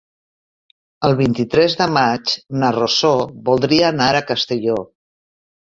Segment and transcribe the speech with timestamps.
[1.09, 3.13] El vint-i-tres de maig na Rosó
[3.53, 4.83] voldria anar a Castelló.